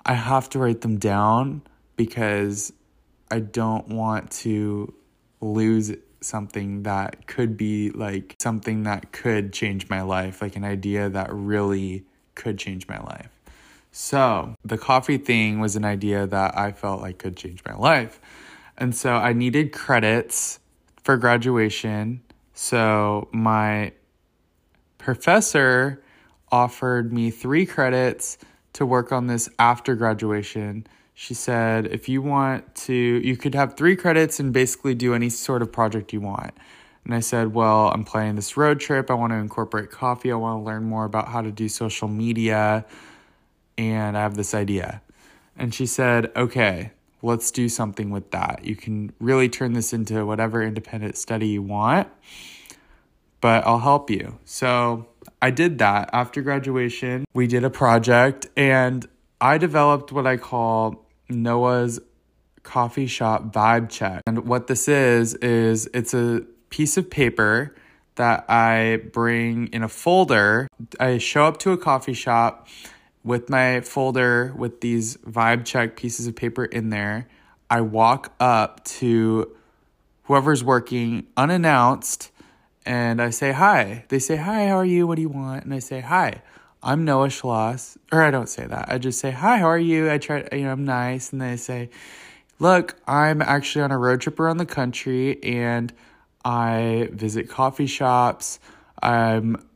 I 0.05 0.13
have 0.13 0.49
to 0.51 0.59
write 0.59 0.81
them 0.81 0.97
down 0.97 1.63
because 1.95 2.71
I 3.31 3.39
don't 3.39 3.87
want 3.89 4.31
to 4.31 4.93
lose 5.41 5.93
something 6.21 6.83
that 6.83 7.27
could 7.27 7.57
be 7.57 7.89
like 7.91 8.35
something 8.39 8.83
that 8.83 9.11
could 9.11 9.53
change 9.53 9.89
my 9.89 10.01
life, 10.01 10.41
like 10.41 10.55
an 10.55 10.63
idea 10.63 11.09
that 11.09 11.29
really 11.31 12.05
could 12.35 12.57
change 12.57 12.87
my 12.87 12.99
life. 12.99 13.38
So, 14.01 14.55
the 14.63 14.77
coffee 14.77 15.17
thing 15.17 15.59
was 15.59 15.75
an 15.75 15.83
idea 15.83 16.25
that 16.25 16.57
I 16.57 16.71
felt 16.71 17.01
like 17.01 17.17
could 17.17 17.35
change 17.35 17.61
my 17.65 17.75
life. 17.75 18.21
And 18.77 18.95
so 18.95 19.15
I 19.15 19.33
needed 19.33 19.73
credits 19.73 20.61
for 21.03 21.17
graduation. 21.17 22.21
So, 22.53 23.27
my 23.33 23.91
professor 24.99 26.01
offered 26.49 27.11
me 27.11 27.29
three 27.29 27.65
credits 27.65 28.37
to 28.71 28.85
work 28.85 29.11
on 29.11 29.27
this 29.27 29.49
after 29.59 29.95
graduation. 29.95 30.87
She 31.13 31.33
said, 31.33 31.87
if 31.87 32.07
you 32.07 32.21
want 32.21 32.73
to, 32.87 32.93
you 32.93 33.35
could 33.35 33.53
have 33.53 33.75
three 33.75 33.97
credits 33.97 34.39
and 34.39 34.53
basically 34.53 34.95
do 34.95 35.13
any 35.13 35.27
sort 35.27 35.61
of 35.61 35.73
project 35.73 36.13
you 36.13 36.21
want. 36.21 36.53
And 37.03 37.13
I 37.13 37.19
said, 37.19 37.53
well, 37.53 37.89
I'm 37.89 38.05
planning 38.05 38.37
this 38.37 38.55
road 38.55 38.79
trip. 38.79 39.11
I 39.11 39.15
want 39.15 39.33
to 39.33 39.37
incorporate 39.37 39.91
coffee. 39.91 40.31
I 40.31 40.35
want 40.35 40.61
to 40.61 40.65
learn 40.65 40.85
more 40.85 41.03
about 41.03 41.27
how 41.27 41.41
to 41.41 41.51
do 41.51 41.67
social 41.67 42.07
media 42.07 42.85
and 43.79 44.17
I 44.17 44.21
have 44.21 44.35
this 44.35 44.53
idea. 44.53 45.01
And 45.55 45.73
she 45.73 45.85
said, 45.85 46.31
okay, 46.35 46.91
let's 47.21 47.49
do 47.49 47.69
something 47.69 48.09
with 48.09 48.31
that. 48.31 48.65
You 48.65 48.75
can 48.75 49.13
really 49.19 49.47
turn 49.47 49.71
this 49.71 49.93
into 49.93 50.25
whatever 50.25 50.61
independent 50.61 51.17
study 51.17 51.47
you 51.47 51.61
want, 51.61 52.09
but 53.39 53.65
I'll 53.65 53.79
help 53.79 54.09
you. 54.09 54.37
So 54.43 55.07
I 55.41 55.51
did 55.51 55.79
that 55.79 56.09
after 56.11 56.41
graduation. 56.41 57.25
We 57.33 57.47
did 57.47 57.63
a 57.63 57.69
project 57.69 58.47
and 58.57 59.07
I 59.39 59.57
developed 59.57 60.11
what 60.11 60.27
I 60.27 60.35
call 60.35 61.05
Noah's 61.29 62.01
coffee 62.63 63.07
shop 63.07 63.53
vibe 63.53 63.89
check. 63.89 64.23
And 64.27 64.45
what 64.45 64.67
this 64.67 64.89
is, 64.89 65.35
is 65.35 65.89
it's 65.93 66.13
a 66.13 66.41
piece 66.69 66.97
of 66.97 67.09
paper 67.09 67.75
that 68.15 68.43
I 68.49 69.03
bring 69.13 69.67
in 69.67 69.83
a 69.83 69.87
folder. 69.87 70.67
I 70.99 71.17
show 71.17 71.45
up 71.45 71.59
to 71.59 71.71
a 71.71 71.77
coffee 71.77 72.13
shop 72.13 72.67
with 73.23 73.49
my 73.49 73.81
folder 73.81 74.53
with 74.55 74.81
these 74.81 75.17
vibe 75.17 75.65
check 75.65 75.95
pieces 75.95 76.27
of 76.27 76.35
paper 76.35 76.65
in 76.65 76.89
there, 76.89 77.27
I 77.69 77.81
walk 77.81 78.33
up 78.39 78.83
to 78.85 79.55
whoever's 80.23 80.63
working 80.63 81.27
unannounced 81.35 82.31
and 82.85 83.21
I 83.21 83.29
say 83.29 83.51
hi. 83.51 84.05
They 84.09 84.19
say, 84.19 84.37
Hi, 84.37 84.67
how 84.67 84.77
are 84.77 84.85
you? 84.85 85.05
What 85.05 85.15
do 85.15 85.21
you 85.21 85.29
want? 85.29 85.65
And 85.65 85.73
I 85.73 85.79
say, 85.79 85.99
Hi, 85.99 86.41
I'm 86.81 87.05
Noah 87.05 87.27
Shloss. 87.27 87.97
Or 88.11 88.23
I 88.23 88.31
don't 88.31 88.49
say 88.49 88.65
that. 88.65 88.89
I 88.89 88.97
just 88.97 89.19
say, 89.19 89.31
Hi, 89.31 89.57
how 89.57 89.67
are 89.67 89.77
you? 89.77 90.09
I 90.09 90.17
try, 90.17 90.47
you 90.51 90.63
know, 90.63 90.71
I'm 90.71 90.85
nice. 90.85 91.31
And 91.31 91.41
they 91.41 91.57
say, 91.57 91.89
Look, 92.59 92.95
I'm 93.07 93.41
actually 93.41 93.83
on 93.83 93.91
a 93.91 93.97
road 93.97 94.21
trip 94.21 94.39
around 94.39 94.57
the 94.57 94.65
country 94.65 95.41
and 95.43 95.93
I 96.43 97.09
visit 97.11 97.49
coffee 97.49 97.87
shops. 97.87 98.59
I'm 99.01 99.67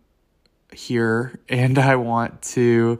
here 0.73 1.39
and 1.49 1.77
I 1.77 1.95
want 1.97 2.41
to 2.41 2.99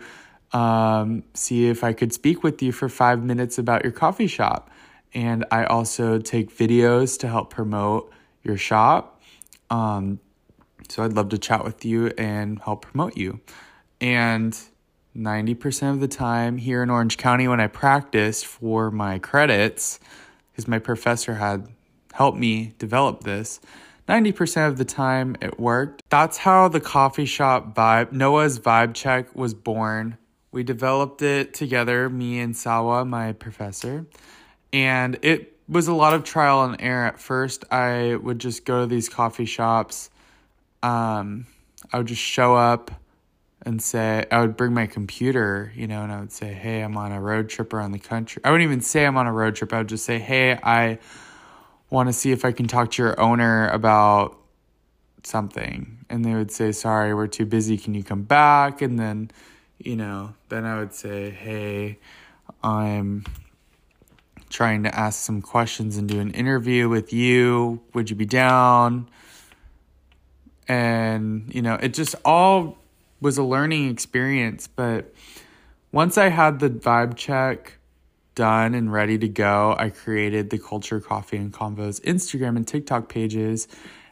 um, 0.54 1.24
see 1.34 1.68
if 1.68 1.84
I 1.84 1.94
could 1.94 2.14
speak 2.14 2.44
with 2.44 2.62
you 2.62 2.72
for 2.72 2.88
five 2.88 3.24
minutes 3.24 3.58
about 3.58 3.84
your 3.84 3.92
coffee 3.92 4.28
shop. 4.28 4.70
And 5.14 5.46
I 5.52 5.66
also 5.66 6.20
take 6.20 6.56
videos 6.56 7.20
to 7.20 7.28
help 7.28 7.50
promote 7.50 8.12
your 8.44 8.58
shop. 8.58 9.22
Um, 9.70 10.20
so 10.90 11.04
I'd 11.04 11.14
love 11.14 11.30
to 11.30 11.38
chat 11.38 11.64
with 11.64 11.86
you 11.86 12.08
and 12.18 12.60
help 12.60 12.84
promote 12.84 13.18
you. 13.18 13.40
And 14.00 14.58
90% 15.16 15.92
of 15.92 16.00
the 16.00 16.08
time 16.08 16.58
here 16.58 16.82
in 16.84 16.90
Orange 16.90 17.18
County 17.18 17.48
when 17.48 17.60
I 17.60 17.68
practiced 17.68 18.46
for 18.46 18.92
my 18.92 19.20
credits, 19.20 20.00
because 20.52 20.68
my 20.68 20.80
professor 20.80 21.36
had 21.36 21.68
helped 22.14 22.38
me 22.38 22.74
develop 22.80 23.24
this, 23.24 23.60
90% 24.08 24.68
of 24.68 24.78
the 24.78 24.86
time 24.86 25.36
it 25.42 25.60
worked. 25.60 26.02
That's 26.10 26.38
how 26.38 26.68
the 26.68 26.82
coffee 26.82 27.26
shop 27.26 27.74
vibe, 27.74 28.12
Noah's 28.12 28.60
Vibe 28.60 28.94
Check, 28.94 29.36
was 29.36 29.54
born. 29.54 30.18
We 30.54 30.62
developed 30.62 31.24
it 31.24 31.56
together, 31.56 32.08
me 32.12 32.40
and 32.40 32.56
Sawa, 32.56 33.06
my 33.06 33.34
professor, 33.34 34.06
and 34.72 35.18
it 35.24 35.58
was 35.68 35.88
a 35.88 35.96
lot 35.96 36.14
of 36.14 36.24
trial 36.24 36.64
and 36.64 36.80
error. 36.80 37.08
At 37.08 37.20
first, 37.20 37.66
I 37.72 38.14
would 38.14 38.38
just 38.38 38.64
go 38.64 38.82
to 38.82 38.86
these 38.86 39.10
coffee 39.10 39.46
shops. 39.46 40.12
Um, 40.84 41.48
I 41.92 41.98
would 41.98 42.06
just 42.06 42.22
show 42.22 42.54
up 42.56 42.92
and 43.66 43.82
say, 43.82 44.28
I 44.32 44.42
would 44.42 44.56
bring 44.56 44.76
my 44.76 44.86
computer, 44.86 45.72
you 45.76 45.88
know, 45.88 46.04
and 46.04 46.12
I 46.12 46.20
would 46.20 46.32
say, 46.32 46.54
hey, 46.54 46.82
I'm 46.82 46.98
on 46.98 47.12
a 47.12 47.20
road 47.20 47.50
trip 47.50 47.74
around 47.74 47.94
the 47.94 48.00
country. 48.00 48.44
I 48.46 48.52
wouldn't 48.52 48.68
even 48.68 48.82
say 48.82 49.08
I'm 49.08 49.18
on 49.18 49.26
a 49.26 49.34
road 49.34 49.56
trip. 49.56 49.74
I 49.74 49.80
would 49.80 49.90
just 49.90 50.06
say, 50.06 50.20
hey, 50.20 50.60
I 50.62 51.00
want 51.90 52.10
to 52.10 52.14
see 52.14 52.32
if 52.32 52.46
I 52.46 52.52
can 52.52 52.68
talk 52.68 52.92
to 52.92 53.02
your 53.02 53.20
owner 53.20 53.70
about 53.70 54.38
something. 55.24 56.06
And 56.12 56.24
they 56.24 56.36
would 56.36 56.52
say, 56.52 56.74
sorry, 56.74 57.16
we're 57.16 57.26
too 57.26 57.48
busy. 57.48 57.76
Can 57.76 57.96
you 57.96 58.04
come 58.04 58.22
back? 58.22 58.84
And 58.84 59.00
then, 59.00 59.32
you 59.84 59.96
know, 59.96 60.34
then 60.50 60.66
I 60.66 60.80
would 60.80 60.94
say, 60.94 61.30
hey, 61.30 62.00
I'm 62.64 63.26
trying 64.50 64.84
to 64.84 64.96
ask 64.96 65.20
some 65.20 65.42
questions 65.42 65.98
and 65.98 66.08
do 66.08 66.20
an 66.20 66.32
interview 66.32 66.88
with 66.88 67.12
you. 67.12 67.82
Would 67.94 68.10
you 68.10 68.16
be 68.16 68.26
down? 68.26 69.10
And, 70.68 71.54
you 71.54 71.62
know, 71.62 71.76
it 71.76 71.94
just 71.94 72.16
all 72.24 72.78
was 73.20 73.38
a 73.38 73.44
learning 73.44 73.90
experience. 73.90 74.68
But 74.68 75.14
once 75.92 76.18
I 76.18 76.30
had 76.30 76.60
the 76.60 76.70
vibe 76.70 77.16
check 77.16 77.78
done 78.36 78.74
and 78.74 78.92
ready 78.92 79.18
to 79.18 79.28
go, 79.28 79.76
I 79.78 79.90
created 79.90 80.50
the 80.50 80.60
Culture 80.60 81.00
Coffee 81.00 81.38
and 81.38 81.52
Convos 81.52 82.02
Instagram 82.02 82.56
and 82.56 82.68
TikTok 82.68 83.10
pages. 83.10 83.68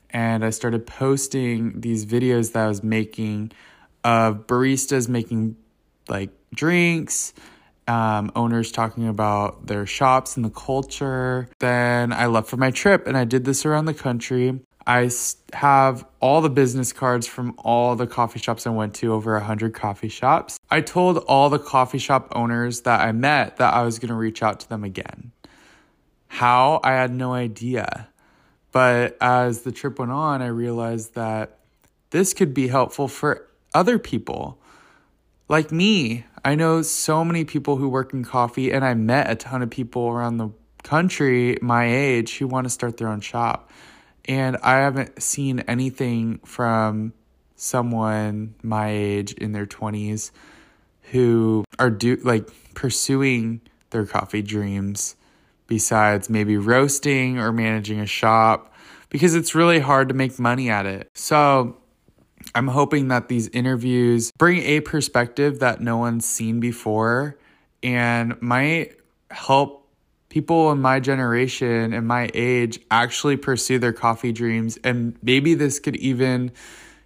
And 0.09 0.43
I 0.43 0.49
started 0.49 0.85
posting 0.85 1.81
these 1.81 2.05
videos 2.05 2.51
that 2.53 2.65
I 2.65 2.67
was 2.67 2.83
making 2.83 3.51
of 4.03 4.47
baristas 4.47 5.07
making 5.07 5.55
like 6.11 6.29
drinks, 6.53 7.33
um, 7.87 8.31
owners 8.35 8.71
talking 8.71 9.07
about 9.07 9.65
their 9.65 9.87
shops 9.87 10.35
and 10.35 10.45
the 10.45 10.51
culture. 10.51 11.49
Then 11.59 12.13
I 12.13 12.27
left 12.27 12.49
for 12.49 12.57
my 12.57 12.69
trip 12.69 13.07
and 13.07 13.17
I 13.17 13.23
did 13.23 13.45
this 13.45 13.65
around 13.65 13.85
the 13.85 13.93
country. 13.95 14.59
I 14.85 15.09
have 15.53 16.05
all 16.19 16.41
the 16.41 16.49
business 16.49 16.91
cards 16.91 17.27
from 17.27 17.53
all 17.57 17.95
the 17.95 18.07
coffee 18.07 18.39
shops 18.39 18.65
I 18.65 18.71
went 18.71 18.95
to, 18.95 19.13
over 19.13 19.33
100 19.33 19.73
coffee 19.73 20.09
shops. 20.09 20.59
I 20.69 20.81
told 20.81 21.17
all 21.19 21.49
the 21.49 21.59
coffee 21.59 21.99
shop 21.99 22.29
owners 22.35 22.81
that 22.81 23.01
I 23.01 23.11
met 23.11 23.57
that 23.57 23.73
I 23.73 23.83
was 23.83 23.99
going 23.99 24.09
to 24.09 24.15
reach 24.15 24.41
out 24.41 24.59
to 24.61 24.69
them 24.69 24.83
again. 24.83 25.31
How? 26.27 26.79
I 26.83 26.91
had 26.91 27.13
no 27.13 27.33
idea. 27.33 28.09
But 28.71 29.17
as 29.21 29.61
the 29.61 29.71
trip 29.71 29.99
went 29.99 30.11
on, 30.11 30.41
I 30.41 30.47
realized 30.47 31.13
that 31.15 31.59
this 32.09 32.33
could 32.33 32.53
be 32.53 32.67
helpful 32.67 33.07
for 33.07 33.47
other 33.73 33.99
people. 33.99 34.60
Like 35.51 35.69
me, 35.69 36.23
I 36.45 36.55
know 36.55 36.81
so 36.81 37.25
many 37.25 37.43
people 37.43 37.75
who 37.75 37.89
work 37.89 38.13
in 38.13 38.23
coffee, 38.23 38.71
and 38.71 38.85
I 38.85 38.93
met 38.93 39.29
a 39.29 39.35
ton 39.35 39.61
of 39.61 39.69
people 39.69 40.07
around 40.07 40.37
the 40.37 40.49
country 40.83 41.57
my 41.61 41.93
age 41.93 42.37
who 42.37 42.47
want 42.47 42.67
to 42.67 42.69
start 42.69 42.95
their 42.95 43.09
own 43.09 43.19
shop. 43.19 43.69
And 44.23 44.55
I 44.63 44.77
haven't 44.77 45.21
seen 45.21 45.59
anything 45.67 46.39
from 46.45 47.11
someone 47.57 48.55
my 48.63 48.91
age 48.91 49.33
in 49.33 49.51
their 49.51 49.65
20s 49.65 50.31
who 51.11 51.65
are 51.77 51.89
do 51.89 52.15
like 52.23 52.49
pursuing 52.73 53.59
their 53.89 54.05
coffee 54.05 54.41
dreams 54.41 55.17
besides 55.67 56.29
maybe 56.29 56.55
roasting 56.55 57.39
or 57.39 57.51
managing 57.51 57.99
a 57.99 58.05
shop 58.05 58.73
because 59.09 59.35
it's 59.35 59.53
really 59.53 59.79
hard 59.79 60.07
to 60.07 60.13
make 60.13 60.39
money 60.39 60.69
at 60.69 60.85
it. 60.85 61.09
So 61.13 61.80
I'm 62.55 62.67
hoping 62.67 63.09
that 63.09 63.27
these 63.27 63.47
interviews 63.49 64.31
bring 64.37 64.59
a 64.59 64.81
perspective 64.81 65.59
that 65.59 65.81
no 65.81 65.97
one's 65.97 66.25
seen 66.25 66.59
before 66.59 67.37
and 67.83 68.41
might 68.41 68.93
help 69.29 69.87
people 70.29 70.71
in 70.71 70.81
my 70.81 70.99
generation 70.99 71.93
and 71.93 72.07
my 72.07 72.29
age 72.33 72.79
actually 72.89 73.37
pursue 73.37 73.79
their 73.79 73.93
coffee 73.93 74.31
dreams. 74.31 74.77
And 74.83 75.17
maybe 75.21 75.53
this 75.53 75.79
could 75.79 75.95
even 75.97 76.51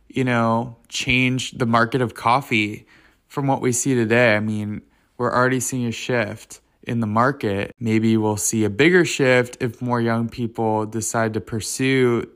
you 0.09 0.23
know 0.23 0.77
change 0.87 1.51
the 1.51 1.65
market 1.65 2.01
of 2.01 2.13
coffee 2.13 2.85
from 3.27 3.47
what 3.47 3.61
we 3.61 3.71
see 3.71 3.95
today. 3.95 4.35
I 4.35 4.39
mean 4.39 4.81
we're 5.17 5.33
already 5.33 5.59
seeing 5.59 5.85
a 5.85 5.91
shift 5.91 6.61
in 6.83 6.99
the 6.99 7.07
market. 7.07 7.73
Maybe 7.79 8.15
we'll 8.17 8.37
see 8.37 8.63
a 8.63 8.69
bigger 8.69 9.05
shift 9.05 9.57
if 9.59 9.81
more 9.81 9.99
young 9.99 10.29
people 10.29 10.85
decide 10.85 11.33
to 11.33 11.41
pursue 11.41 12.31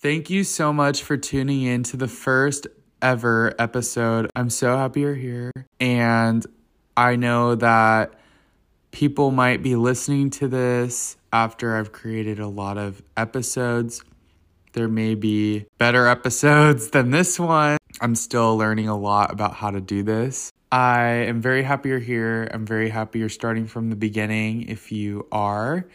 thank 0.00 0.30
you 0.30 0.44
so 0.44 0.72
much 0.72 1.02
for 1.02 1.16
tuning 1.16 1.62
in 1.62 1.82
to 1.82 1.96
the 1.96 2.08
first 2.08 2.66
ever 3.00 3.54
episode 3.58 4.30
i'm 4.34 4.50
so 4.50 4.76
happy 4.76 5.00
you're 5.00 5.14
here 5.14 5.52
and 5.80 6.46
i 6.96 7.14
know 7.16 7.54
that 7.54 8.18
people 8.90 9.30
might 9.30 9.62
be 9.62 9.76
listening 9.76 10.30
to 10.30 10.48
this 10.48 11.16
after 11.32 11.76
I've 11.76 11.92
created 11.92 12.38
a 12.38 12.48
lot 12.48 12.78
of 12.78 13.02
episodes. 13.16 14.02
There 14.72 14.88
may 14.88 15.14
be 15.14 15.66
better 15.78 16.06
episodes 16.06 16.90
than 16.90 17.10
this 17.10 17.38
one. 17.38 17.78
I'm 18.00 18.14
still 18.14 18.56
learning 18.56 18.88
a 18.88 18.96
lot 18.96 19.32
about 19.32 19.54
how 19.54 19.70
to 19.70 19.80
do 19.80 20.02
this. 20.02 20.52
I 20.70 21.02
am 21.28 21.40
very 21.40 21.62
happy 21.62 21.88
you're 21.88 21.98
here. 21.98 22.48
I'm 22.52 22.66
very 22.66 22.90
happy 22.90 23.20
you're 23.20 23.28
starting 23.28 23.66
from 23.66 23.88
the 23.88 23.96
beginning. 23.96 24.68
If 24.68 24.92
you 24.92 25.26
are, 25.32 25.86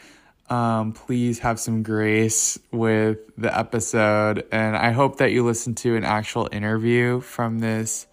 um, 0.50 0.94
please 0.94 1.40
have 1.40 1.60
some 1.60 1.84
grace 1.84 2.60
with 2.72 3.20
the 3.38 3.56
episode. 3.58 4.46
And 4.52 4.76
I 4.76 4.92
hope 4.92 5.18
that 5.18 5.32
you 5.32 5.44
listen 5.46 5.76
to 5.76 5.96
an 5.96 6.04
actual 6.04 6.50
interview 6.52 7.22
from 7.22 7.60
this 7.60 8.08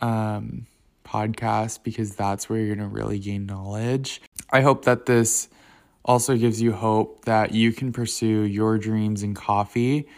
um, 0.00 0.66
podcast 1.04 1.82
because 1.82 2.14
that's 2.14 2.48
where 2.48 2.60
you're 2.60 2.76
going 2.76 2.88
to 2.88 2.94
really 2.94 3.18
gain 3.18 3.46
knowledge. 3.46 4.22
I 4.50 4.60
hope 4.60 4.84
that 4.84 5.06
this 5.06 5.48
also 6.04 6.36
gives 6.36 6.62
you 6.62 6.72
hope 6.72 7.24
that 7.24 7.52
you 7.52 7.72
can 7.72 7.92
pursue 7.92 8.42
your 8.42 8.78
dreams 8.78 9.22
in 9.22 9.34
coffee. 9.34 10.08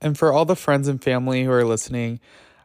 And 0.00 0.18
for 0.18 0.32
all 0.32 0.44
the 0.44 0.56
friends 0.56 0.88
and 0.88 1.02
family 1.02 1.44
who 1.44 1.50
are 1.50 1.64
listening, 1.64 2.20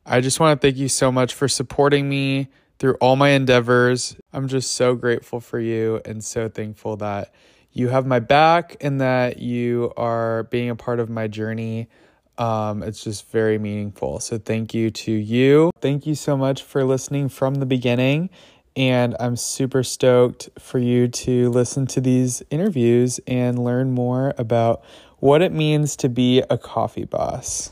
I 0.05 0.21
just 0.21 0.39
want 0.39 0.59
to 0.59 0.67
thank 0.67 0.77
you 0.77 0.89
so 0.89 1.11
much 1.11 1.33
for 1.33 1.47
supporting 1.47 2.09
me 2.09 2.49
through 2.79 2.95
all 2.95 3.15
my 3.15 3.29
endeavors. 3.29 4.15
I'm 4.33 4.47
just 4.47 4.71
so 4.71 4.95
grateful 4.95 5.39
for 5.39 5.59
you 5.59 6.01
and 6.05 6.23
so 6.23 6.49
thankful 6.49 6.97
that 6.97 7.33
you 7.75 7.89
have 7.89 8.07
my 8.07 8.19
back 8.19 8.77
and 8.79 9.01
that 9.01 9.39
you 9.39 9.91
are 9.97 10.43
being 10.43 10.69
a 10.69 10.75
part 10.75 11.01
of 11.01 11.09
my 11.09 11.27
journey. 11.27 11.89
Um, 12.37 12.81
it's 12.81 13.03
just 13.03 13.29
very 13.31 13.59
meaningful. 13.59 14.21
So, 14.21 14.37
thank 14.37 14.73
you 14.73 14.89
to 14.89 15.11
you. 15.11 15.71
Thank 15.81 16.07
you 16.07 16.15
so 16.15 16.37
much 16.37 16.63
for 16.63 16.85
listening 16.85 17.27
from 17.27 17.55
the 17.55 17.65
beginning. 17.65 18.29
And 18.77 19.15
I'm 19.19 19.35
super 19.35 19.83
stoked 19.83 20.49
for 20.57 20.79
you 20.79 21.09
to 21.09 21.49
listen 21.49 21.85
to 21.87 22.01
these 22.01 22.41
interviews 22.49 23.19
and 23.27 23.59
learn 23.59 23.91
more 23.91 24.33
about 24.37 24.83
what 25.19 25.41
it 25.41 25.51
means 25.51 25.97
to 25.97 26.09
be 26.09 26.43
a 26.49 26.57
coffee 26.57 27.05
boss. 27.05 27.71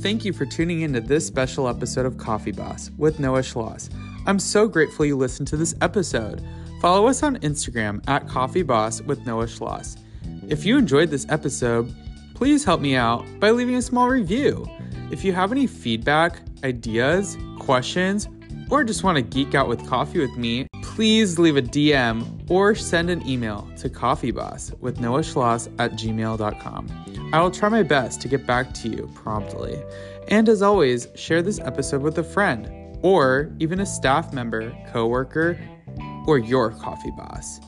Thank 0.00 0.24
you 0.24 0.32
for 0.32 0.46
tuning 0.46 0.82
into 0.82 1.00
this 1.00 1.26
special 1.26 1.68
episode 1.68 2.04
of 2.04 2.18
Coffee 2.18 2.52
Boss 2.52 2.90
with 2.98 3.18
Noah 3.18 3.40
Shloss. 3.40 3.90
I'm 4.26 4.38
so 4.38 4.68
grateful 4.68 5.04
you 5.04 5.16
listened 5.16 5.48
to 5.48 5.56
this 5.56 5.74
episode. 5.80 6.42
Follow 6.80 7.06
us 7.06 7.22
on 7.22 7.36
Instagram 7.38 8.02
at 8.08 8.28
Coffee 8.28 8.62
Boss 8.62 9.02
with 9.02 9.26
Noah 9.26 9.46
Shloss. 9.46 9.98
If 10.48 10.64
you 10.64 10.78
enjoyed 10.78 11.10
this 11.10 11.26
episode, 11.28 11.94
please 12.34 12.64
help 12.64 12.80
me 12.80 12.96
out 12.96 13.24
by 13.38 13.50
leaving 13.50 13.76
a 13.76 13.82
small 13.82 14.08
review. 14.08 14.66
If 15.10 15.24
you 15.24 15.32
have 15.32 15.52
any 15.52 15.66
feedback, 15.66 16.40
ideas, 16.62 17.36
questions, 17.58 18.28
or 18.70 18.82
just 18.82 19.04
want 19.04 19.16
to 19.16 19.22
geek 19.22 19.54
out 19.54 19.68
with 19.68 19.86
coffee 19.86 20.20
with 20.20 20.36
me, 20.36 20.66
please 20.82 21.38
leave 21.38 21.56
a 21.56 21.62
DM 21.62 22.50
or 22.50 22.74
send 22.74 23.10
an 23.10 23.26
email 23.28 23.68
to 23.76 23.90
coffeeboss 23.90 24.72
with 24.80 25.00
Noah 25.00 25.20
Shloss 25.20 25.72
at 25.78 25.92
gmail.com. 25.92 27.30
I 27.32 27.40
will 27.40 27.50
try 27.50 27.68
my 27.68 27.82
best 27.82 28.20
to 28.22 28.28
get 28.28 28.46
back 28.46 28.72
to 28.74 28.88
you 28.88 29.10
promptly. 29.14 29.82
And 30.28 30.48
as 30.48 30.62
always, 30.62 31.08
share 31.14 31.42
this 31.42 31.58
episode 31.60 32.00
with 32.02 32.18
a 32.18 32.24
friend 32.24 32.83
or 33.04 33.52
even 33.60 33.80
a 33.80 33.86
staff 33.86 34.32
member, 34.32 34.74
coworker, 34.90 35.58
or 36.26 36.38
your 36.38 36.70
coffee 36.70 37.10
boss. 37.10 37.60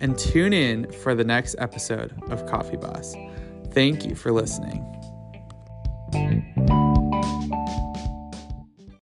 And 0.00 0.16
tune 0.16 0.52
in 0.52 0.90
for 0.92 1.16
the 1.16 1.24
next 1.24 1.56
episode 1.58 2.14
of 2.30 2.46
Coffee 2.46 2.76
Boss. 2.76 3.16
Thank 3.72 4.06
you 4.06 4.14
for 4.14 4.30
listening. 4.30 4.84